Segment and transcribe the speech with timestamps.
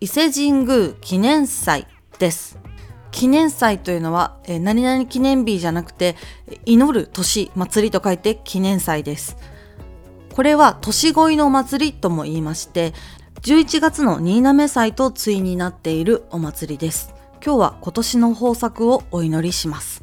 [0.00, 1.86] 伊勢神宮記念祭
[2.18, 2.58] です
[3.10, 6.16] 記念祭というのは、えー、何々記念日じゃなくて
[6.64, 9.36] 祈る年祭りと書いて記念祭です
[10.34, 12.92] これは年越いの祭りとも言いまして
[13.42, 17.14] 11月の新滑祭と対になっているお祭りです。
[17.44, 20.02] 今日は今年の豊作をお祈りします。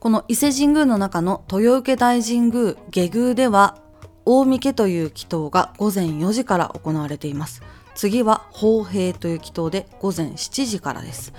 [0.00, 3.78] この伊勢神宮の中の豊受大神宮下宮では
[4.24, 7.62] 大御家という祈祷が午前4時から行われています。
[7.94, 11.32] 次は法平という祈祷で午前7時からです。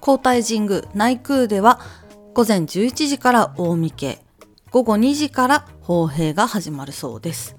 [0.00, 1.80] 皇太神宮内宮では
[2.34, 4.18] 午前11時から大見家、
[4.70, 7.56] 午後2時から法平が始まるそうです。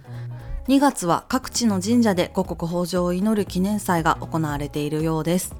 [0.68, 5.56] 2月は各地の神社で五穀豊穣を祈る記念祭が行われているようです。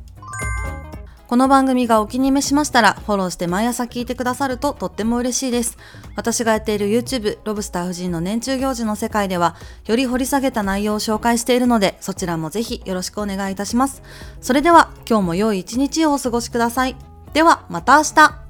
[1.28, 5.80] この番組がお気に召しましたらフォローして毎朝聞いてくださるととっても嬉しいです。
[6.16, 9.56] 私がやっている YouTube ロブスター夫人の年中行事の世界では
[9.88, 14.04] より掘り下げた内容を紹介しているのでそちらもぜひよろしくお願いいたします。
[14.40, 16.96] それでは今日も良い一日をお過ごしください。
[17.34, 18.45] ではまた明日